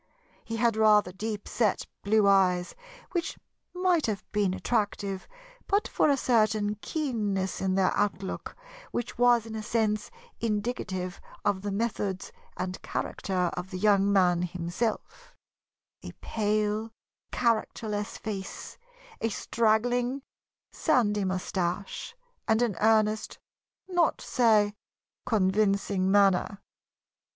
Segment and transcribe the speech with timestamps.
[0.43, 2.73] He had rather deep set blue eyes,
[3.11, 3.37] which
[3.71, 5.27] might have been attractive
[5.67, 8.55] but for a certain keenness in their outlook,
[8.89, 10.09] which was in a sense
[10.39, 15.35] indicative of the methods and character of the young man himself;
[16.01, 16.89] a pale,
[17.31, 18.79] characterless face,
[19.21, 20.23] a straggling,
[20.71, 22.15] sandy moustache,
[22.47, 23.37] and an earnest,
[23.87, 24.73] not to say
[25.27, 26.59] convincing, manner.